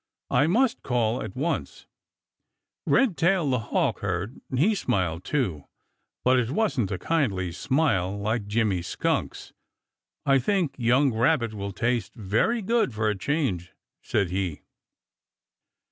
I 0.31 0.47
must 0.47 0.81
call 0.81 1.21
at 1.21 1.35
once." 1.35 1.85
Redtail 2.87 3.47
the 3.51 3.59
Hawk 3.59 3.99
heard, 3.99 4.41
and 4.49 4.57
he 4.57 4.73
smiled 4.73 5.23
too, 5.23 5.65
but 6.23 6.39
it 6.39 6.49
wasn't 6.49 6.89
a 6.91 6.97
kindly 6.97 7.51
smile 7.51 8.17
like 8.17 8.47
Jimmy 8.47 8.81
Skunk's. 8.81 9.53
"I 10.25 10.39
think 10.39 10.73
young 10.79 11.13
Rabbit 11.13 11.53
will 11.53 11.71
taste 11.71 12.15
very 12.15 12.63
good 12.63 12.95
for 12.95 13.09
a 13.09 13.15
change," 13.15 13.73
said 14.01 14.31
he. 14.31 14.63